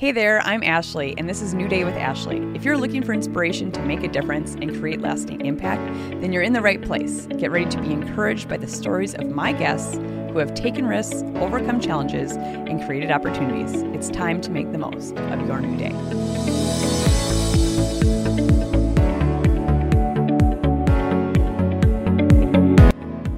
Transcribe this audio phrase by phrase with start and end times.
[0.00, 2.38] Hey there, I'm Ashley, and this is New Day with Ashley.
[2.54, 5.82] If you're looking for inspiration to make a difference and create lasting impact,
[6.22, 7.26] then you're in the right place.
[7.36, 11.22] Get ready to be encouraged by the stories of my guests who have taken risks,
[11.34, 13.82] overcome challenges, and created opportunities.
[13.94, 15.92] It's time to make the most of your new day.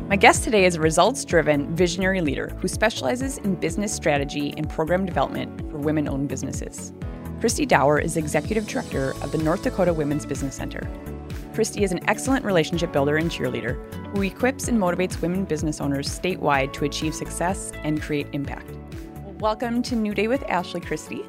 [0.08, 4.68] My guest today is a results driven visionary leader who specializes in business strategy and
[4.68, 6.92] program development women owned businesses.
[7.40, 10.88] Christy Dauer is Executive Director of the North Dakota Women's Business Center.
[11.54, 13.74] Christy is an excellent relationship builder and cheerleader
[14.14, 18.70] who equips and motivates women business owners statewide to achieve success and create impact.
[19.40, 21.22] Welcome to New Day with Ashley Christy.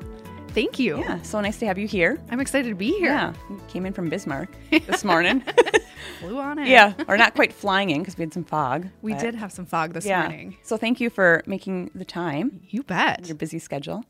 [0.49, 0.99] Thank you.
[0.99, 2.21] Yeah, so nice to have you here.
[2.29, 3.09] I'm excited to be here.
[3.09, 3.33] Yeah,
[3.69, 5.41] came in from Bismarck this morning.
[6.19, 6.67] Flew on it.
[6.67, 8.87] yeah, or not quite flying in because we had some fog.
[9.01, 10.21] We did have some fog this Yeah.
[10.21, 10.57] morning.
[10.61, 13.27] So thank you for making the time, You bet.
[13.27, 14.05] your busy schedule.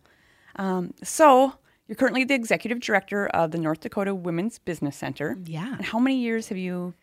[0.56, 1.54] Um, so
[1.88, 5.38] you're currently the executive director of the North Dakota Women's Business Center.
[5.46, 5.74] Yeah.
[5.76, 6.94] And how many years have you?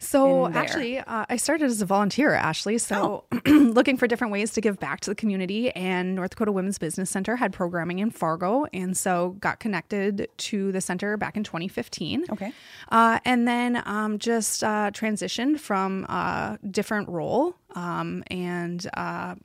[0.00, 2.76] So actually, uh, I started as a volunteer, Ashley.
[2.78, 3.38] So Oh.
[3.46, 7.08] looking for different ways to give back to the community, and North Dakota Women's Business
[7.10, 12.24] Center had programming in Fargo, and so got connected to the center back in 2015.
[12.32, 12.52] Okay.
[12.90, 19.36] Uh, and then um, just uh, transitioned from a different role um, and uh,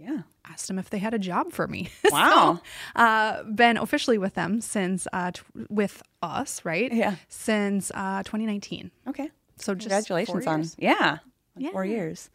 [0.00, 0.22] Yeah.
[0.48, 1.90] asked them if they had a job for me.
[2.10, 2.60] Wow.
[2.96, 6.92] so, uh, been officially with them since uh, t- with us, right?
[6.92, 7.16] Yeah.
[7.28, 8.90] Since uh, 2019.
[9.08, 9.30] Okay.
[9.56, 10.76] So just Congratulations four on years.
[10.78, 11.18] yeah,
[11.72, 12.30] four years.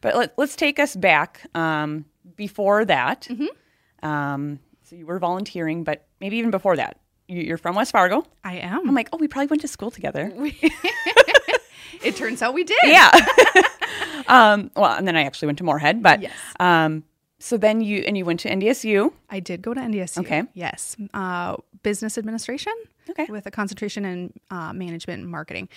[0.00, 2.04] But let, let's take us back um,
[2.36, 3.28] before that.
[3.30, 4.06] Mm-hmm.
[4.06, 6.98] Um, so you were volunteering, but maybe even before that,
[7.28, 8.24] you're from West Fargo.
[8.42, 8.88] I am.
[8.88, 10.32] I'm like, oh, we probably went to school together.
[12.02, 12.78] it turns out we did.
[12.84, 13.10] yeah.
[14.28, 16.32] um, well, and then I actually went to Moorhead, but Yes.
[16.60, 17.04] um,
[17.38, 19.12] so then you and you went to NDSU.
[19.28, 20.18] I did go to NDSU.
[20.18, 20.44] Okay.
[20.54, 20.96] Yes.
[21.12, 22.72] Uh, business administration.
[23.10, 23.26] Okay.
[23.28, 25.68] With a concentration in uh, management and marketing.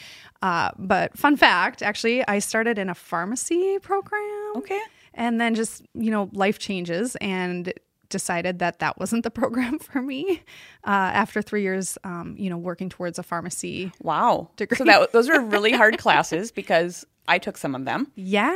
[0.42, 4.54] Uh, but fun fact, actually, I started in a pharmacy program.
[4.56, 4.80] Okay.
[5.14, 7.74] And then just, you know, life changes and
[8.10, 10.44] decided that that wasn't the program for me
[10.86, 13.92] uh, after three years, um, you know, working towards a pharmacy.
[14.02, 14.50] Wow.
[14.56, 14.78] Degree.
[14.78, 18.12] So that those were really hard classes because I took some of them.
[18.16, 18.56] Yeah.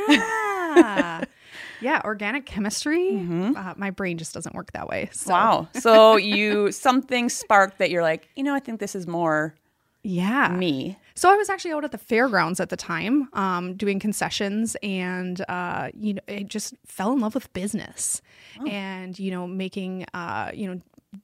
[1.80, 2.00] yeah.
[2.04, 3.18] Organic chemistry.
[3.56, 5.10] Uh, my brain just doesn't work that way.
[5.12, 5.68] So, Wow.
[5.74, 9.54] So you something sparked that you're like, you know, I think this is more
[10.02, 10.48] Yeah.
[10.48, 10.98] me.
[11.14, 15.44] So I was actually out at the fairgrounds at the time, um, doing concessions, and
[15.48, 18.20] uh, you know, I just fell in love with business,
[18.66, 20.80] and you know, making uh, you know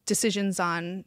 [0.06, 1.04] decisions on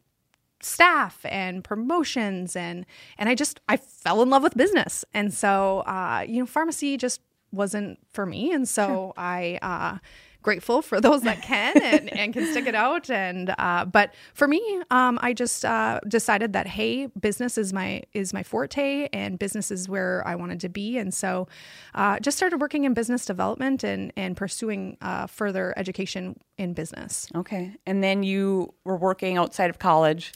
[0.62, 2.86] staff and promotions, and
[3.18, 6.98] and I just I fell in love with business, and so uh, you know, pharmacy
[6.98, 7.22] just
[7.52, 10.00] wasn't for me, and so I.
[10.41, 14.47] Grateful for those that can and, and can stick it out and uh, but for
[14.47, 19.38] me um, i just uh, decided that hey business is my is my forte and
[19.40, 21.47] business is where i wanted to be and so
[21.96, 27.28] uh, just started working in business development and and pursuing uh, further education in business
[27.35, 27.73] Okay.
[27.85, 30.34] And then you were working outside of college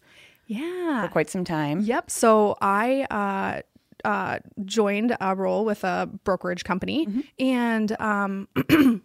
[0.47, 1.81] yeah for quite some time.
[1.81, 2.09] Yep.
[2.09, 3.61] So I uh,
[4.07, 8.47] uh, joined a role with a brokerage company and um,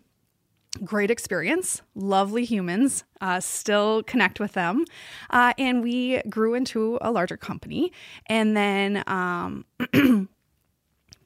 [0.85, 4.85] great experience, lovely humans, uh, still connect with them.
[5.31, 7.93] Uh, and we grew into a larger company.
[8.27, 9.65] And then, um,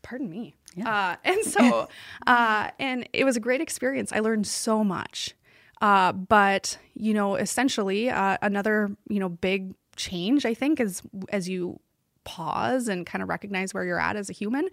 [0.03, 0.55] pardon me.
[0.85, 1.89] Uh, and so,
[2.27, 4.13] uh, and it was a great experience.
[4.13, 5.35] I learned so much.
[5.81, 11.49] Uh, but you know, essentially, uh, another you know big change I think is as
[11.49, 11.79] you
[12.25, 14.69] pause and kind of recognize where you're at as a human.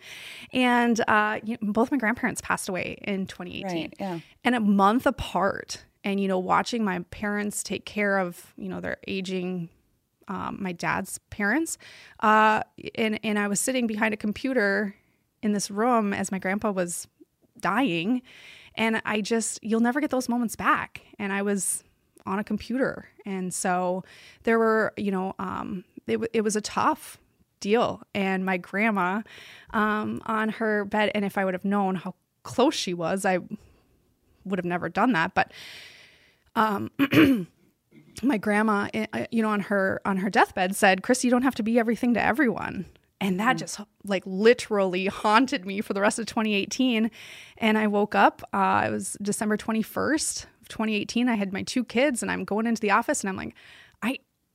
[0.53, 4.19] And uh, you know, both my grandparents passed away in 2018, Right, yeah.
[4.43, 5.83] and a month apart.
[6.03, 9.69] And you know, watching my parents take care of you know their aging
[10.27, 11.77] um, my dad's parents.
[12.21, 12.61] Uh,
[12.95, 14.95] and, and I was sitting behind a computer
[15.43, 17.07] in this room as my grandpa was
[17.59, 18.21] dying.
[18.75, 21.01] And I just, you'll never get those moments back.
[21.19, 21.83] And I was
[22.25, 23.09] on a computer.
[23.25, 24.03] And so
[24.43, 27.17] there were, you know, um, it, it was a tough
[27.61, 28.01] deal.
[28.13, 29.21] And my grandma
[29.71, 33.39] um, on her bed, and if I would have known how close she was, I
[34.43, 35.33] would have never done that.
[35.33, 35.53] But
[36.55, 36.91] um,
[38.23, 41.55] my grandma uh, you know on her on her deathbed said chris you don't have
[41.55, 42.85] to be everything to everyone
[43.19, 47.09] and that just like literally haunted me for the rest of 2018
[47.57, 51.83] and i woke up uh, it was december 21st of 2018 i had my two
[51.83, 53.55] kids and i'm going into the office and i'm like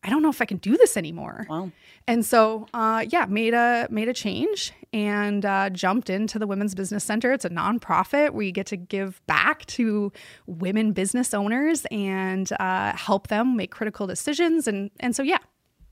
[0.07, 1.47] i don't know if I can do this anymore.
[1.51, 1.71] Wow.
[2.09, 6.75] And so, uh, yeah, made a made a change and uh, jumped into the Women's
[6.77, 7.33] Business Center.
[7.33, 10.13] It's a nonprofit where you get to give back to
[10.47, 14.69] women business owners and uh, help them make critical decisions.
[14.69, 15.39] And and so, yeah,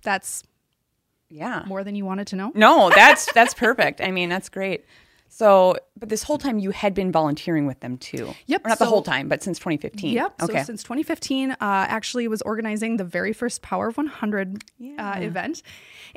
[0.02, 0.44] that's
[1.28, 1.64] Yeah.
[1.66, 2.52] more than you wanted to know.
[2.54, 4.00] No, that's that's perfect.
[4.00, 4.84] I mean, that's great.
[5.34, 8.32] So, but this whole time you had been volunteering with them too.
[8.46, 10.12] Yep, Or not the whole time, but since 2015.
[10.12, 10.42] Yep.
[10.42, 10.58] Okay.
[10.60, 14.62] So since 2015, uh, actually was organizing the very first Power of 100
[14.96, 15.62] uh, event,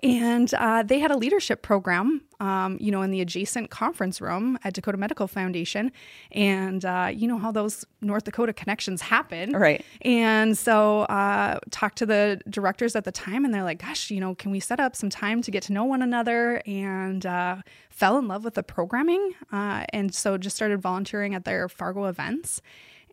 [0.04, 4.58] and uh, they had a leadership program, um, you know, in the adjacent conference room
[4.64, 5.92] at Dakota Medical Foundation,
[6.32, 9.84] and uh, you know how those North Dakota connections happen, Right.
[10.02, 14.20] And so uh, talked to the directors at the time, and they're like, "Gosh, you
[14.20, 17.58] know, can we set up some time to get to know one another?" And uh,
[17.90, 22.06] fell in love with the programming, uh, and so just started volunteering at their Fargo
[22.06, 22.62] events,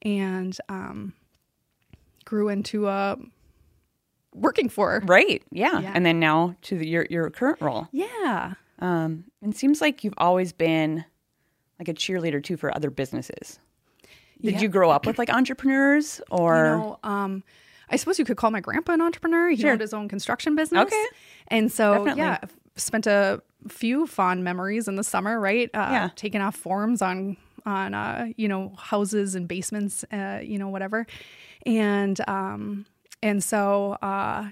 [0.03, 1.15] and um,
[2.25, 3.17] grew into a
[4.35, 5.01] working for.
[5.07, 5.43] right.
[5.51, 5.81] Yeah.
[5.81, 5.93] Yeah.
[5.95, 7.89] And then now to the, your your current role.
[7.93, 8.55] Yeah.
[8.85, 11.05] Um, and it seems like you've always been
[11.79, 13.59] like a cheerleader too for other businesses.
[14.43, 14.61] Did Yeah.
[14.63, 17.43] you grow up with like entrepreneurs or you know, um,
[17.91, 19.49] I suppose you could call my grandpa an entrepreneur.
[19.51, 19.73] He Sure.
[19.73, 20.85] owned his own construction business.
[20.85, 21.05] Okay.
[21.49, 22.23] And so, Definitely.
[22.23, 22.39] yeah,
[22.77, 25.71] spent a few fond memories in the summer, right?
[25.75, 26.09] Uh, Yeah.
[26.17, 31.07] Taking off forms on, on, uh, you know, houses and basements, uh, you know, whatever.
[31.65, 32.85] And, um,
[33.23, 34.49] and so, uh,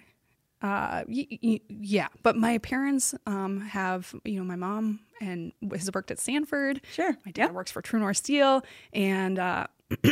[0.63, 5.91] uh, y- y- yeah, but my parents um, have, you know, my mom and has
[5.93, 6.81] worked at Sanford.
[6.93, 7.17] Sure.
[7.27, 8.63] My dad works for True North Steel,
[8.93, 9.67] and uh,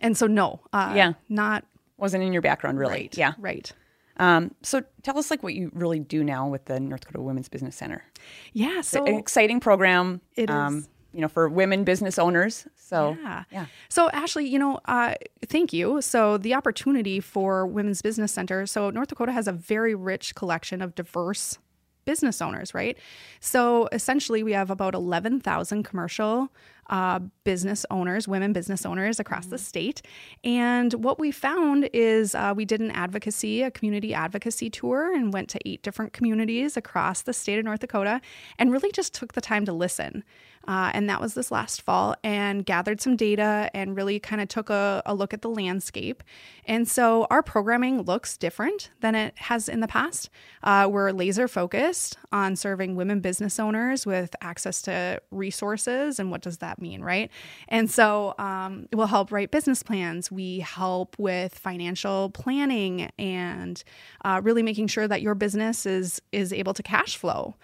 [0.00, 1.12] and so no, uh, Yeah.
[1.28, 1.64] not
[1.96, 2.92] wasn't in your background really?
[2.92, 3.16] right.
[3.18, 3.32] Yeah.
[3.38, 3.70] right.
[4.16, 7.48] Um, so tell us like what you really do now with the North Dakota Women's
[7.48, 8.04] Business Center.
[8.52, 10.20] Yeah, so An exciting program.
[10.36, 10.88] It um, is.
[11.14, 12.66] You know, for women business owners.
[12.76, 13.44] So Yeah.
[13.50, 13.66] yeah.
[13.88, 15.14] So, Ashley, you know, uh,
[15.46, 16.02] thank you.
[16.02, 18.66] So, the opportunity for Women's Business Center.
[18.66, 21.58] So, North Dakota has a very rich collection of diverse
[22.04, 22.98] business owners, right?
[23.40, 26.50] So, essentially, we have about 11,000 commercial
[26.90, 30.02] uh, business owners, women business owners across the state.
[30.42, 35.32] And what we found is uh, we did an advocacy, a community advocacy tour, and
[35.32, 38.20] went to eight different communities across the state of North Dakota
[38.58, 40.24] and really just took the time to listen.
[40.66, 44.48] Uh, and that was this last fall, and gathered some data and really kind of
[44.48, 46.22] took a, a look at the landscape.
[46.66, 50.30] And so our programming looks different than it has in the past.
[50.62, 56.18] Uh, we're laser focused on serving women business owners with access to resources.
[56.18, 57.30] And what does that mean, right?
[57.68, 60.32] And so um, we'll help write business plans.
[60.32, 63.82] We help with financial planning and
[64.24, 67.56] uh, really making sure that your business is is able to cash flow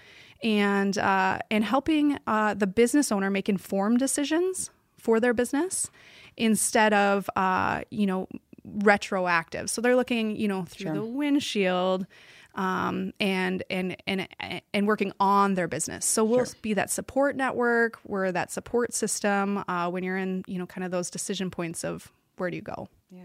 [0.43, 5.91] and uh, and helping uh, the business owner make informed decisions for their business
[6.37, 8.29] instead of uh, you know
[8.65, 9.71] retroactive.
[9.71, 12.07] So they're looking you know through the windshield
[12.55, 14.29] um, and and and
[14.73, 16.05] and working on their business.
[16.05, 17.99] So we'll be that support network.
[18.05, 21.85] We're that support system uh, when you're in you know kind of those decision points
[21.85, 22.89] of where do you go.
[23.11, 23.23] Yeah.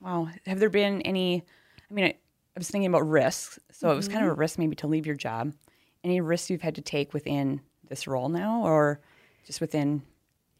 [0.00, 0.28] Wow.
[0.46, 1.44] Have there been any?
[1.90, 3.58] I mean, I, I was thinking about risks.
[3.70, 4.32] So it was kind of Mm-hmm.
[4.32, 5.52] a risk maybe to leave your job.
[6.04, 9.00] Any risks you've had to take within this role now, or
[9.46, 10.02] just within?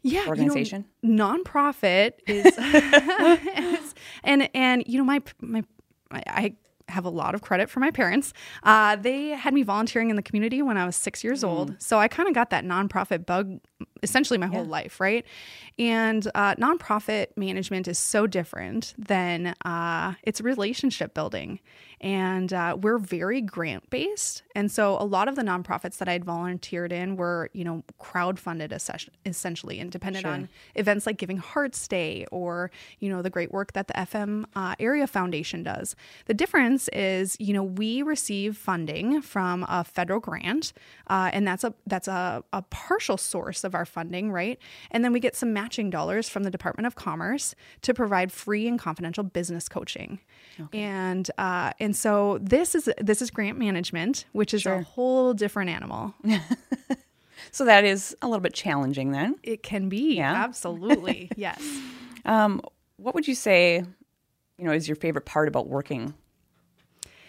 [0.05, 0.85] yeah, organization?
[1.01, 5.63] You know, nonprofit is, is- and and you know my my
[6.11, 6.55] I-
[6.89, 8.33] have a lot of credit for my parents.
[8.61, 11.97] Uh, they had me volunteering in the community when I was six years old, so
[11.97, 13.59] I kind of got that nonprofit bug
[14.03, 15.25] essentially my whole life, right?
[15.79, 21.61] And uh, nonprofit management is so different than uh, it's relationship building,
[22.03, 24.43] and uh, we're very grant based.
[24.55, 28.37] And so a lot of the nonprofits that I'd volunteered in were, you know, crowd
[28.37, 28.73] funded
[29.25, 33.71] essentially, and depended on events like Giving Hearts Day or you know the great work
[33.73, 35.95] that the FM uh, Area Foundation does.
[36.25, 40.73] The difference is, you know, we receive funding from a federal grant,
[41.07, 44.59] uh, and that's a that's a, a partial source of our funding, right?
[44.91, 48.67] And then we get some matching dollars from the Department of Commerce to provide free
[48.67, 50.19] and confidential business coaching,
[50.73, 55.69] and uh, and so this is this is grant management, which is a whole different
[55.69, 56.13] animal.
[57.51, 59.35] So that is a little bit challenging then.
[59.43, 60.33] It can be Yeah.
[60.43, 61.61] absolutely yes.
[62.25, 62.61] Um,
[62.97, 63.83] what would you say,
[64.57, 66.13] you know, is your favorite part about working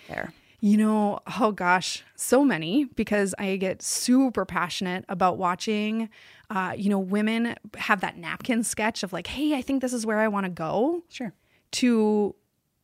[0.09, 0.33] there?
[0.61, 6.09] You know, oh gosh, so many because I get super passionate about watching,
[6.49, 10.07] uh, you know, women have that napkin sketch of like, hey, I think this is
[10.07, 11.35] where I want to go, Sure.
[11.73, 12.35] to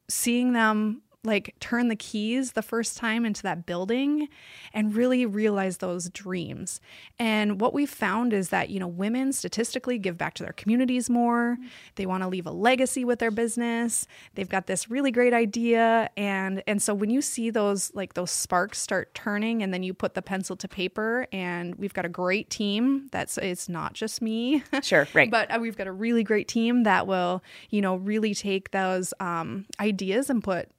[0.09, 4.29] seeing them like turn the keys the first time into that building
[4.73, 6.81] and really realize those dreams.
[7.19, 11.11] And what we've found is that, you know, women statistically give back to their communities
[11.11, 11.59] more.
[11.97, 14.07] They want to leave a legacy with their business.
[14.35, 18.31] They've got this really great idea and and so when you see those like those
[18.31, 22.09] sparks start turning and then you put the pencil to paper and we've got a
[22.09, 24.63] great team that's it's not just me.
[24.83, 25.31] Sure, right.
[25.31, 29.13] but uh, we've got a really great team that will, you know, really take those
[29.21, 30.71] um, ideas and put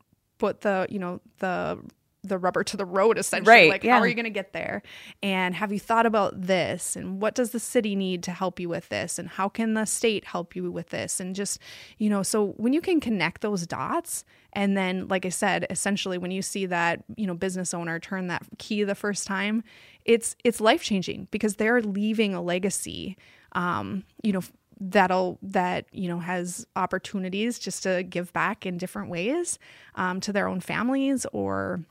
[0.42, 1.78] put the you know the
[2.24, 3.52] the rubber to the road essentially.
[3.52, 3.96] Right, like yeah.
[3.96, 4.84] how are you going to get there?
[5.24, 6.96] And have you thought about this?
[6.96, 9.18] And what does the city need to help you with this?
[9.18, 11.20] And how can the state help you with this?
[11.20, 11.60] And just
[11.98, 16.18] you know so when you can connect those dots and then like i said essentially
[16.18, 19.64] when you see that you know business owner turn that key the first time
[20.04, 23.16] it's it's life changing because they're leaving a legacy
[23.54, 24.42] um you know
[24.82, 29.60] that'll that you know has opportunities just to give back in different ways
[29.96, 31.82] um, to their own families or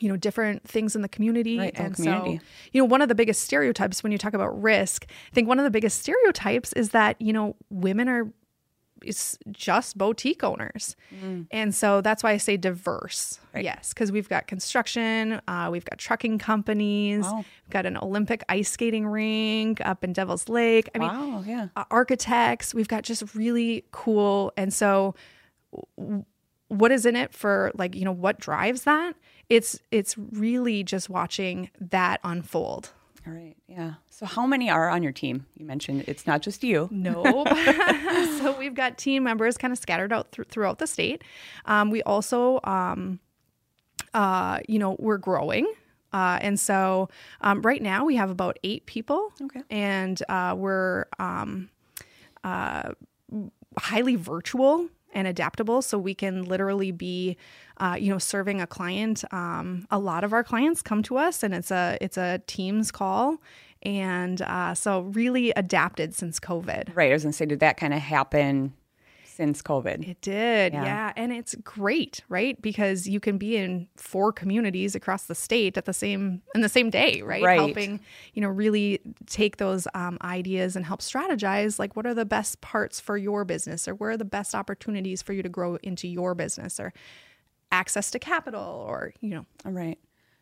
[0.00, 2.38] you know different things in the community Right, and community.
[2.38, 5.46] so you know one of the biggest stereotypes when you talk about risk i think
[5.46, 8.28] one of the biggest stereotypes is that you know women are
[9.04, 10.96] is just boutique owners
[11.50, 13.54] and so that's why i say diverse Mm.
[13.54, 13.64] Right.
[13.64, 17.36] yes because we've got construction uh, we've got trucking companies Wow.
[17.38, 21.68] we've got an olympic ice skating rink up in devil's lake i mean yeah.
[21.76, 22.74] uh, architects.
[22.74, 24.52] We've got just really cool.
[24.56, 25.14] And so,
[25.98, 26.24] w-
[26.68, 29.14] what is in it for like you know what drives that?
[29.48, 32.90] It's it's really just watching that unfold.
[33.26, 33.94] All right, yeah.
[34.08, 35.46] So how many are on your team?
[35.56, 36.88] You mentioned it's not just you.
[36.92, 37.48] Nope.
[38.38, 41.24] so we've got team members kind of scattered out thr- throughout the state.
[41.64, 43.18] Um, we also, um,
[44.14, 45.72] uh, you know, we're growing.
[46.12, 47.08] Uh, and so
[47.40, 49.32] um, right now we have about eight people.
[49.42, 49.62] Okay.
[49.70, 51.68] And uh, we're um,
[52.44, 52.92] uh,
[53.76, 55.82] highly virtual and adaptable.
[55.82, 57.36] So we can literally be,
[57.78, 59.24] uh, you know, serving a client.
[59.32, 62.90] Um, a lot of our clients come to us, and it's a it's a Teams
[62.90, 63.38] call,
[63.82, 66.94] and uh, so really adapted since COVID.
[66.94, 67.10] Right.
[67.10, 68.74] I was gonna say, did that kind of happen
[69.36, 70.08] since COVID?
[70.08, 70.84] It did, Yeah.
[70.84, 71.12] yeah.
[71.16, 72.60] And it's great, right?
[72.60, 76.68] Because you can be in four communities across the state at the same in the
[76.68, 77.42] same day, right?
[77.44, 77.58] Right.
[77.58, 78.00] Helping,
[78.34, 82.60] you know, really take those um, ideas and help strategize like what are the best
[82.62, 86.08] parts for your business or where are the best opportunities for you to grow into
[86.08, 86.92] your business or
[87.70, 89.98] access to capital or, you know, All right.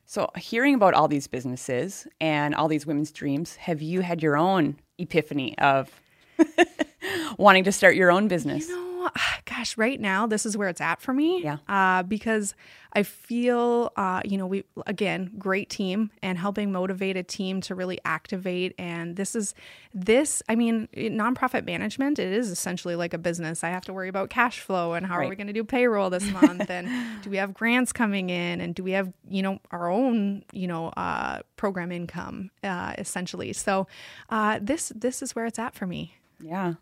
[0.07, 4.37] So, hearing about all these businesses and all these women's dreams, have you had your
[4.37, 5.91] own epiphany of
[7.39, 8.69] wanting to start your own business?
[8.69, 9.11] You know,
[9.45, 11.43] gosh, right now this is where it's at for me.
[11.43, 11.59] Yeah.
[11.69, 12.55] Uh, because
[12.97, 17.75] I feel, uh, you know, we again, great team and helping motivate a team to
[17.75, 18.75] really activate.
[18.79, 19.55] And this is
[19.93, 20.43] this.
[20.49, 23.65] I mean, nonprofit management, it is essentially like a business.
[23.65, 26.09] I have to worry about cash flow and how are we going to do payroll
[26.09, 26.89] this month, and
[27.23, 30.69] do we have grants coming in, and do we have, you know, our own, you
[30.69, 33.53] know, uh, program income, uh, essentially.
[33.53, 33.89] So,
[34.31, 36.15] uh, this this is where it's at for me.
[36.41, 36.75] Yeah.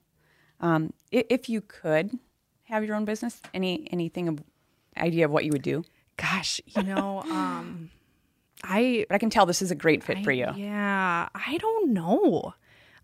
[0.63, 2.19] Um, if you could
[2.65, 4.39] have your own business, any anything of
[4.97, 5.85] idea of what you would do?
[6.17, 7.91] Gosh, you know, um,
[8.63, 10.47] I But I can tell this is a great fit for you.
[10.55, 12.55] Yeah, I don't know.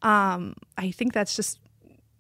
[0.03, 1.59] Um, I think that's just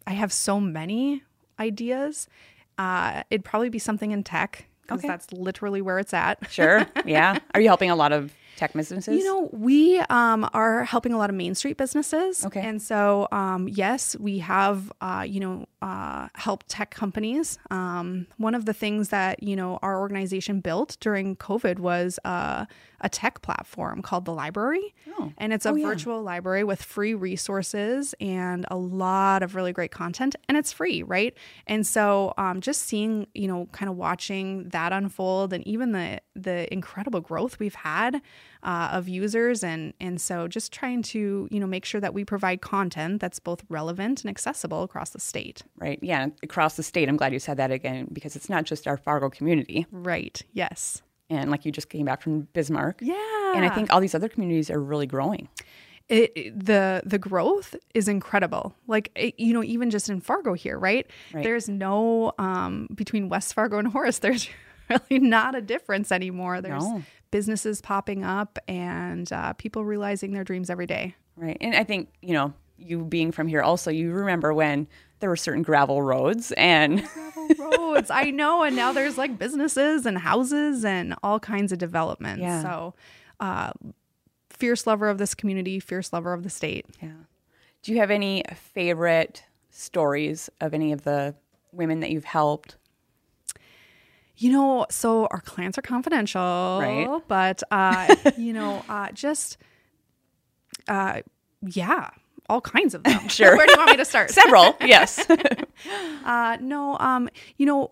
[0.06, 1.22] I have so many
[1.60, 2.28] ideas.
[2.76, 5.08] Uh, it'd probably be something in tech because Okay.
[5.08, 6.50] that's literally where it's at.
[6.50, 6.86] Sure.
[7.04, 7.38] Yeah.
[7.54, 9.16] Are you helping a lot of tech businesses?
[9.16, 12.44] You know, we um, are helping a lot of Main Street businesses.
[12.44, 12.60] Okay.
[12.60, 17.58] And so, um, yes, we have, uh, you know, uh, helped tech companies.
[17.70, 22.66] Um, one of the things that, you know, our organization built during COVID was uh,
[23.00, 24.92] a tech platform called The Library.
[25.18, 25.32] Oh.
[25.38, 25.86] And it's a Oh, yeah.
[25.86, 30.34] virtual library with free resources and a lot of really great content.
[30.48, 31.36] And it's free, right?
[31.66, 36.20] And so, um, just seeing, you know, kind of watching that unfold and even the,
[36.34, 38.20] the incredible growth we've had
[38.62, 42.24] uh, of users and and so just trying to you know make sure that we
[42.24, 45.98] provide content that's both relevant and accessible across the state right.
[46.02, 46.26] Yeah.
[46.42, 47.08] Across the state.
[47.08, 49.86] I'm glad you said that again because it's not just our Fargo community.
[49.92, 52.98] right yes And like you just came back from Bismarck.
[53.00, 55.48] yeah And I think all these other communities are really growing.
[56.08, 60.54] it, it- the the growth is incredible like it, you know even just in fargo
[60.54, 61.44] here right, Right.
[61.44, 64.48] there's no um between west fargo and horace there's
[64.88, 67.02] really not a difference anymore there's No.
[67.30, 71.56] Businesses popping up and uh, people realizing their dreams every day Right.
[71.60, 74.88] And I think, you know, you being from here also, you remember when
[75.20, 77.06] there were certain gravel roads and
[77.58, 78.10] roads.
[78.10, 78.64] I know.
[78.64, 82.40] And now there's like businesses and houses and all kinds of development.
[82.40, 82.62] Yeah.
[82.62, 82.94] So,
[83.40, 83.72] uh,
[84.50, 86.86] fierce lover of this community, fierce lover of the state.
[87.00, 87.12] Yeah.
[87.82, 91.36] Do you have any favorite stories of any of the
[91.70, 92.76] women that you've helped?
[94.40, 97.22] You know, so our clients are confidential, Right.
[97.26, 99.58] But uh, you know, uh, just
[100.86, 101.22] uh,
[101.62, 102.10] yeah,
[102.48, 103.20] all kinds of them.
[103.28, 103.56] Sure.
[103.56, 104.30] Where do you want me to start?
[104.30, 105.28] Several, yes.
[106.24, 107.88] Uh, no, um, you know,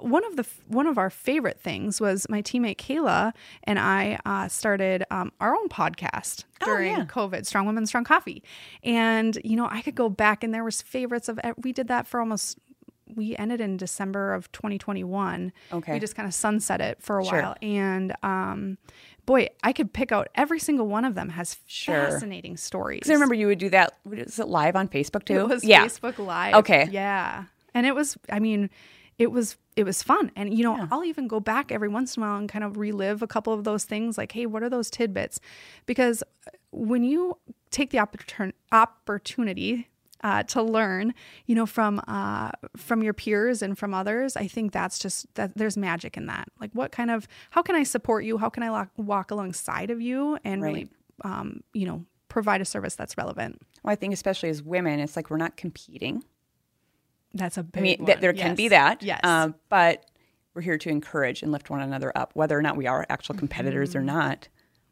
[0.00, 3.32] one of the one of our favorite things was my teammate Kayla
[3.64, 7.04] and I uh, started um, our own podcast during yeah.
[7.04, 8.42] COVID, Strong Women, Strong Coffee,
[8.82, 12.06] and you know, I could go back and there was favorites of we did that
[12.06, 12.58] for almost.
[13.14, 15.52] We ended in December of 2021.
[15.72, 15.92] Okay.
[15.94, 17.40] We just kind of sunset it for a Sure.
[17.42, 18.78] while, and um,
[19.26, 21.94] boy, I could pick out every single one of them has Sure.
[22.06, 22.98] fascinating stories.
[23.00, 23.96] Because I remember you would do that.
[24.04, 25.38] Was it live on Facebook too?
[25.40, 25.84] It was yeah.
[25.86, 26.54] Facebook Live.
[26.56, 26.88] Okay.
[26.90, 27.44] Yeah.
[27.74, 28.70] And it was, I mean,
[29.18, 30.30] it was it was fun.
[30.36, 32.76] And you know, I'll even go back every once in a while and kind of
[32.78, 35.38] relive a couple of those things like, hey, what are those tidbits?
[35.84, 36.22] Because
[36.70, 37.36] when you
[37.70, 39.88] take the opportun- opportunity
[40.22, 41.14] uh, to learn,
[41.46, 45.52] you know, from uh, from your peers and from others, I think that's just that
[45.56, 46.48] there's magic in that.
[46.60, 48.38] Like, what kind of how can I support you?
[48.38, 50.88] How can I lo- walk alongside of you and really,
[51.22, 53.60] um, you know, provide a service that's relevant?
[53.82, 56.24] Well, I think especially as women, it's like we're not competing.
[57.34, 58.06] That's a big I mean, one.
[58.06, 59.02] th- there can be that.
[59.02, 59.20] Yes.
[59.22, 60.06] Um, but
[60.54, 63.34] we're here to encourage and lift one another up, whether or not we are actual
[63.34, 63.98] competitors Mm-hmm.
[63.98, 64.48] or not.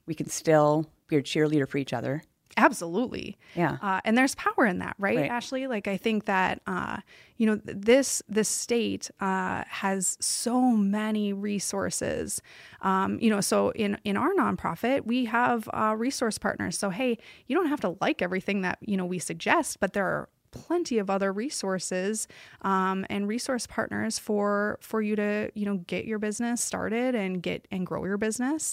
[0.06, 2.22] We can still be a cheerleader for each other.
[2.56, 3.36] Absolutely.
[3.54, 3.78] Yeah.
[3.82, 5.30] Uh, and there's power in that, right, Right.
[5.30, 5.66] Ashley?
[5.66, 6.98] Like I think that uh,
[7.36, 12.40] you know this this state uh, has so many resources.
[12.80, 16.78] Um, you know, so in in our nonprofit, we have uh, resource partners.
[16.78, 20.06] So hey, you don't have to like everything that you know we suggest, but there
[20.06, 22.28] are plenty of other resources
[22.62, 27.42] um, and resource partners for for you to you know get your business started and
[27.42, 28.72] get and grow your business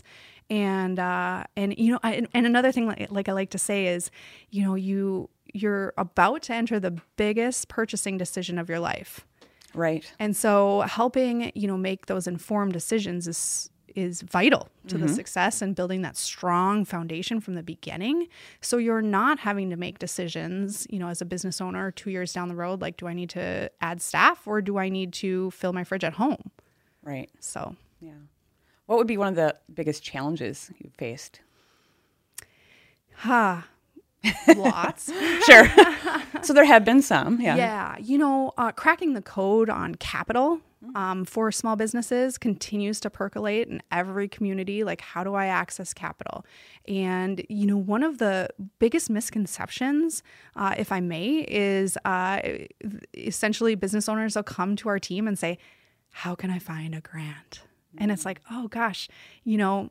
[0.51, 3.57] and uh, and you know I, and- and another thing like, like I like to
[3.57, 4.11] say is
[4.51, 9.25] you know you you're about to enter the biggest purchasing decision of your life
[9.73, 10.05] Right.
[10.19, 15.61] and so helping, you know, make those informed decisions is is vital to the success
[15.61, 18.27] and building that strong foundation from the beginning.
[18.61, 22.31] So you're not having to make decisions, you know, as a business owner 2 years
[22.31, 25.51] down the road like do I need to add staff or do I need to
[25.51, 26.51] fill my fridge at home?
[27.03, 27.29] Right.
[27.39, 28.11] So Yeah.
[28.91, 31.39] What would be one of the biggest challenges you faced?
[33.13, 33.65] ha
[34.53, 35.09] lots.
[35.45, 35.65] Sure.
[36.41, 37.39] so there have been some.
[37.39, 37.55] Yeah.
[37.55, 40.59] Yeah, you know, uh, cracking the code on capital
[40.93, 44.83] um, for small businesses continues to percolate in every community.
[44.83, 46.45] Like, how do I access capital?
[46.85, 48.49] And, you know, one of the
[48.79, 50.21] biggest misconceptions,
[50.57, 52.41] uh, if I may, is uh,
[53.13, 55.59] essentially business owners will come to our team and say,
[56.09, 57.61] How can I find a grant?
[57.97, 59.07] And it's like, Oh gosh,
[59.43, 59.89] you know,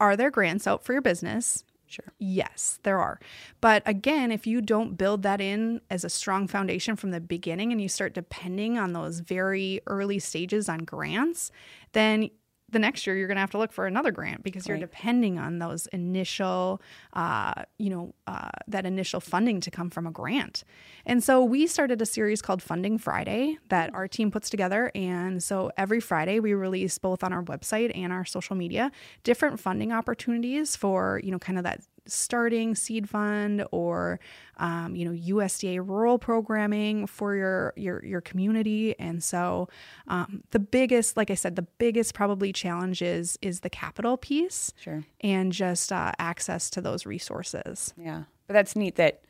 [0.00, 1.64] are there grants out for your business?
[1.86, 2.12] Sure.
[2.18, 3.20] Yes, there are.
[3.60, 7.70] But again, if you don't build that in as a strong foundation from the beginning
[7.70, 11.50] and you start depending on those very early stages on grants,
[11.92, 12.30] then
[12.72, 15.38] the next year you're going to have to look for another grant because you're depending
[15.38, 16.80] on those initial,
[17.12, 20.64] uh, you know, uh, that initial funding to come from a grant.
[21.06, 24.90] And so we started a series called Funding Friday that our team puts together.
[24.94, 28.90] And so every Friday we release both on our website and our social media
[29.22, 34.18] different funding opportunities for, you know, kind of that starting seed fund or
[34.56, 38.98] um, you know USDA rural programming for your your your community.
[38.98, 39.68] And so
[40.08, 44.72] um, the biggest like I said the biggest probably challenge is is the capital piece
[44.76, 45.04] Sure.
[45.20, 47.94] and just uh, access to those resources.
[47.96, 48.24] Yeah.
[48.46, 49.22] But that's neat that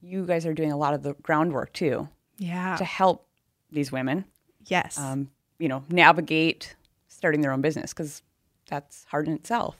[0.00, 2.76] you guys are doing a lot of the groundwork too yeah.
[2.76, 3.26] to help
[3.70, 4.24] these women,
[4.66, 4.98] yes.
[4.98, 6.74] um, you know, navigate
[7.08, 7.92] starting their own business.
[7.92, 8.22] Because
[8.72, 9.76] that's hard in itself.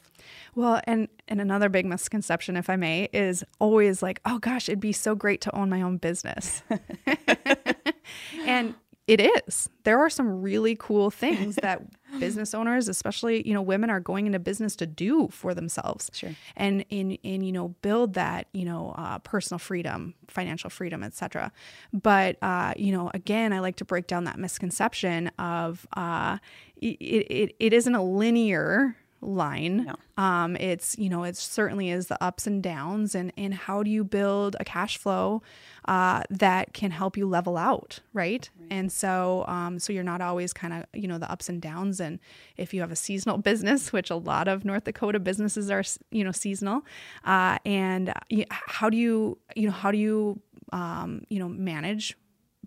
[0.54, 4.80] Well, and and another big misconception, if I may, is always like, oh gosh, it'd
[4.80, 6.62] be so great to own my own business.
[8.46, 8.74] and
[9.12, 9.68] it is.
[9.84, 11.82] There are some really cool things that
[12.18, 16.10] business owners, especially you know women, are going into business to do for themselves.
[16.14, 16.30] Sure.
[16.56, 21.52] And in in you know build that you know uh, personal freedom, financial freedom, etc.
[21.92, 26.38] But uh, you know again, I like to break down that misconception of uh,
[26.76, 29.84] it, it it isn't a linear line.
[29.84, 29.94] No.
[30.22, 33.90] Um, it's you know it certainly is the ups and downs, and and how do
[33.90, 35.42] you build a cash flow
[35.86, 38.48] uh, that can help you level out, right?
[38.70, 42.00] And so um, so you're not always kind of you know the ups and downs,
[42.00, 42.18] and
[42.56, 46.24] if you have a seasonal business, which a lot of North Dakota businesses are you
[46.24, 46.82] know seasonal,
[47.24, 50.40] uh, and uh, how do you you know how do you
[50.72, 52.16] um, you know manage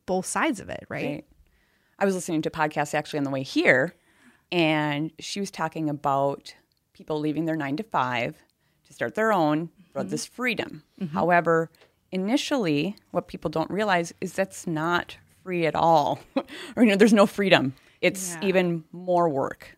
[0.05, 1.05] both sides of it, right?
[1.05, 1.25] Right.
[1.97, 3.95] I was listening to a podcast actually on the way here,
[4.55, 6.55] and she was talking about
[6.93, 8.41] people leaving their nine to five
[8.87, 10.09] to start their own for Mm-hmm.
[10.09, 10.83] this freedom.
[11.11, 11.69] However,
[12.11, 16.19] initially, what people don't realize is that's not free at all,
[16.75, 18.47] or you know, there's no freedom it's Yeah.
[18.49, 19.77] even more work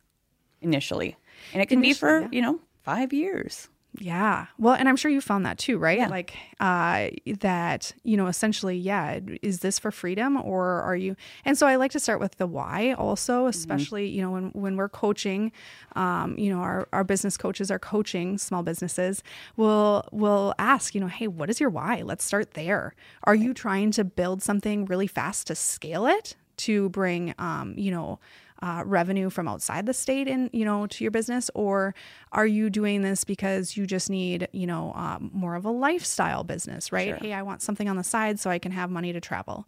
[0.62, 1.16] initially.
[1.54, 2.28] And it can be for, yeah.
[2.32, 3.70] you know, five years.
[4.00, 4.46] Yeah.
[4.60, 5.98] Well, and I'm sure you found that too, right?
[5.98, 6.08] Yeah.
[6.08, 11.58] Like uh that, you know, essentially, yeah, is this for freedom or are you And
[11.58, 14.90] so I like to start with the why also, especially, you know, when when we're
[14.90, 15.52] coaching,
[15.96, 19.24] um, you know, our our business coaches are coaching small businesses,
[19.56, 22.02] we'll we'll ask, you know, hey, what is your why?
[22.04, 22.94] Let's start there.
[23.24, 27.92] Are you trying to build something really fast to scale it to bring um, you
[27.92, 28.20] know,
[28.62, 31.50] uh, revenue from outside the state and you know to your business?
[31.54, 31.94] Or
[32.32, 36.44] are you doing this because you just need you know um, more of a lifestyle
[36.44, 37.10] business right?
[37.10, 37.18] Sure.
[37.18, 39.68] hey i want something on the side so i can have money to travel.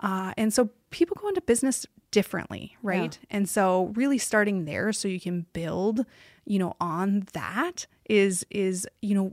[0.00, 3.18] Uh, and so people go into business differently right?
[3.30, 6.04] And so really starting there so you can build
[6.44, 9.32] you know on that is is you know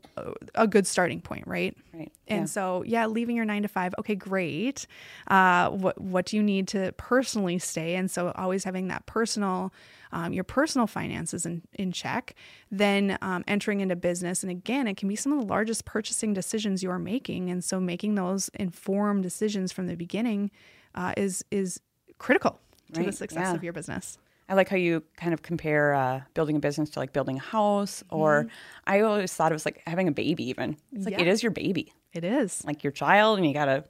[0.53, 2.11] a- good starting point right Right.
[2.27, 2.45] and Yeah.
[2.45, 4.85] so, yeah, leaving your nine to five, okay, great.
[5.27, 7.95] Uh, what what do you need to personally stay?
[7.95, 9.73] And so, always having that personal,
[10.11, 12.35] um, your personal finances in in check.
[12.69, 16.33] Then um, entering into business, and again, it can be some of the largest purchasing
[16.33, 17.49] decisions you are making.
[17.49, 20.51] And so, making those informed decisions from the beginning
[20.93, 21.79] uh, is is
[22.19, 22.59] critical
[22.93, 23.55] to the success yeah.
[23.55, 24.19] of your business.
[24.49, 27.41] I like how you kind of compare uh, building a business to like building a
[27.41, 28.47] house, or
[28.85, 30.49] I always thought it was like having a baby.
[30.49, 31.21] Even it's like Mm-hmm.
[31.21, 31.27] Yeah.
[31.27, 33.83] it is your baby, It is, like your child, and you gotta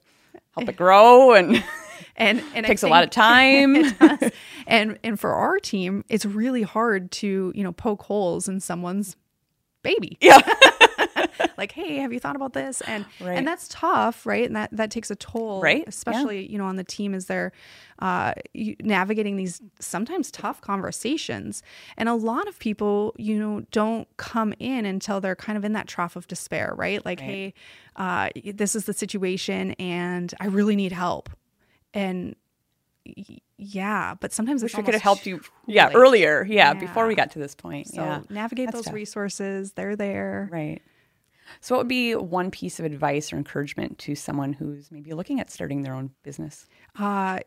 [0.55, 1.63] help it grow, and
[2.15, 3.75] and and I takes a lot of time.
[4.69, 9.15] And and for our team, it's really hard to you know poke holes in someone's
[9.83, 10.17] baby.
[10.19, 10.41] Yeah.
[11.57, 12.81] like, hey, have you thought about this?
[12.81, 13.37] And Right.
[13.37, 14.45] and that's tough, right?
[14.45, 15.79] And that that takes a toll, Right.
[15.79, 15.83] Yeah.
[15.87, 17.51] Especially you know on the team as they're
[17.99, 18.33] uh,
[18.81, 21.63] navigating these sometimes tough conversations.
[21.97, 25.73] And a lot of people, you know, don't come in until they're kind of in
[25.73, 27.03] that trough of despair, right?
[27.03, 27.53] Like, hey,
[27.95, 31.29] uh, this is the situation, and I really need help.
[31.93, 32.35] And
[33.57, 35.95] yeah, but sometimes Wish we could have helped you, yeah, late.
[35.95, 37.87] earlier, yeah, before we got to this point.
[37.87, 38.93] So yeah, navigate That's those tough.
[38.93, 39.71] resources.
[39.73, 40.49] They're there.
[40.51, 40.81] right.
[41.61, 45.39] So, what would be one piece of advice or encouragement to someone who's maybe looking
[45.39, 46.67] at starting their own business?
[46.97, 47.39] Uh,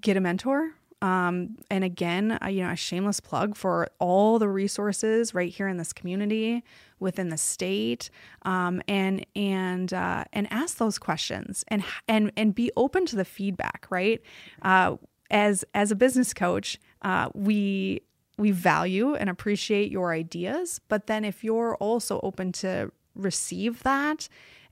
[0.00, 0.72] get a mentor.
[1.02, 5.66] Um, and again, uh, you know, a shameless plug for all the resources right here
[5.66, 6.62] in this community,
[7.00, 8.08] within the state,
[8.42, 13.24] um, and and uh, and ask those questions and and and be open to the
[13.24, 13.86] feedback.
[13.90, 14.22] Right,
[14.62, 14.96] uh,
[15.28, 18.02] as as a business coach, uh, we
[18.38, 24.28] we value and appreciate your ideas, but then if you're also open to receive that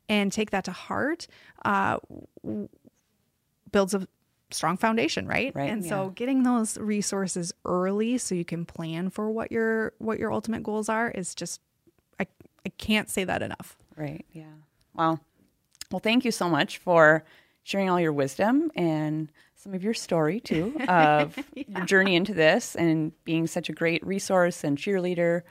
[0.08, 1.26] and take that to heart,
[1.64, 1.98] uh,
[3.70, 4.08] builds a
[4.50, 5.54] strong foundation, right?
[5.54, 10.18] Right, And so getting those resources early so you can plan for what your what
[10.18, 11.60] your ultimate goals are is just
[12.18, 12.26] I
[12.66, 13.76] I can't say that enough.
[13.96, 14.24] Right.
[14.32, 14.44] Yeah.
[14.94, 15.20] Wow.
[15.90, 17.24] Well, thank you so much for
[17.62, 22.74] sharing all your wisdom and some of your story too of your journey into this
[22.74, 25.42] and being such a great resource and cheerleader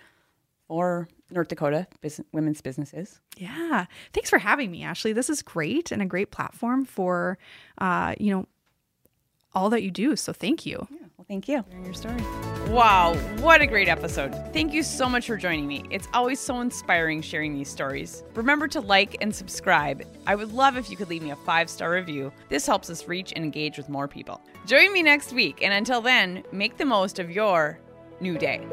[0.67, 3.19] for North Dakota business, women's businesses.
[3.38, 3.86] Yeah.
[4.13, 5.13] Thanks for having me, Ashley.
[5.13, 7.38] This is great and a great platform for
[7.78, 8.48] uh, you know,
[9.54, 10.15] all that you do.
[10.15, 10.88] So thank you.
[11.19, 11.65] Well, thank you.
[11.69, 12.21] Sharing your story.
[12.69, 14.34] Wow, what a great episode.
[14.53, 15.84] Thank you so much for joining me.
[15.89, 18.23] It's always so inspiring sharing these stories.
[18.36, 20.05] Remember to like and subscribe.
[20.25, 22.32] I would love if you could leave me a five star review.
[22.47, 24.39] This helps us reach and engage with more people.
[24.65, 27.82] Join me next week, and until then, make the most of your
[28.21, 28.65] new day.